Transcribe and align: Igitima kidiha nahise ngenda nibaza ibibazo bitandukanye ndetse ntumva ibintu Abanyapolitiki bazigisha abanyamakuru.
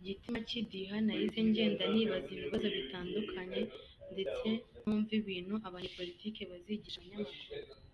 Igitima 0.00 0.38
kidiha 0.48 0.96
nahise 1.06 1.38
ngenda 1.48 1.82
nibaza 1.92 2.28
ibibazo 2.36 2.66
bitandukanye 2.76 3.60
ndetse 4.12 4.48
ntumva 4.80 5.12
ibintu 5.20 5.54
Abanyapolitiki 5.68 6.42
bazigisha 6.50 6.98
abanyamakuru. 7.00 7.40